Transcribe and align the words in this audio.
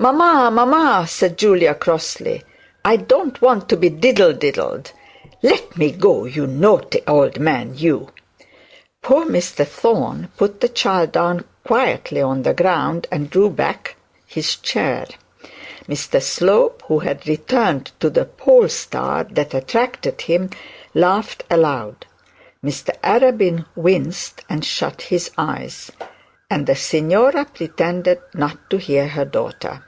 'Mamma, 0.00 0.48
mamma,' 0.52 1.06
said 1.08 1.36
Julia, 1.36 1.74
crossly. 1.74 2.44
'I 2.84 2.96
don't 2.98 3.42
want 3.42 3.68
to 3.68 3.76
be 3.76 3.88
diddle 3.90 4.32
diddled. 4.32 4.92
Let 5.42 5.76
me 5.76 5.90
go, 5.90 6.24
you 6.24 6.46
naughty 6.46 7.00
old 7.08 7.40
man, 7.40 7.72
you.' 7.74 8.08
Poor 9.02 9.26
Mr 9.26 9.66
Thorne 9.66 10.30
put 10.36 10.60
the 10.60 10.68
child 10.68 11.10
down 11.10 11.42
quietly 11.64 12.20
on 12.20 12.44
the 12.44 12.54
ground, 12.54 13.08
and 13.10 13.28
drew 13.28 13.50
back 13.50 13.96
his 14.24 14.54
chair; 14.54 15.04
Mr 15.88 16.22
Slope, 16.22 16.84
who 16.86 17.00
had 17.00 17.26
returned 17.26 17.90
to 17.98 18.08
the 18.08 18.24
pole 18.24 18.68
star 18.68 19.24
that 19.24 19.52
attracted 19.52 20.20
him, 20.20 20.50
laughed 20.94 21.42
aloud; 21.50 22.06
Mr 22.64 22.90
Arabin 23.02 23.66
winced 23.74 24.42
and 24.48 24.64
shut 24.64 25.02
his 25.02 25.32
eyes; 25.36 25.90
and 26.48 26.68
the 26.68 26.76
signora 26.76 27.44
pretended 27.52 28.20
not 28.32 28.70
to 28.70 28.76
hear 28.78 29.08
her 29.08 29.24
daughter. 29.24 29.82